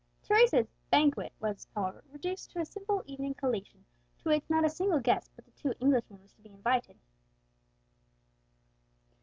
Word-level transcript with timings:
Teresa's 0.23 0.65
"banquet" 0.89 1.31
was, 1.39 1.67
however, 1.75 2.03
reduced 2.11 2.49
to 2.49 2.59
a 2.59 2.65
simple 2.65 3.03
evening 3.05 3.35
collation, 3.35 3.85
to 4.17 4.29
which 4.29 4.49
not 4.49 4.65
a 4.65 4.69
single 4.71 4.99
guest 4.99 5.29
but 5.35 5.45
the 5.45 5.51
two 5.51 5.75
Englishmen 5.79 6.19
was 6.23 6.33
to 6.33 6.41
be 6.41 6.49
invited. 6.49 6.97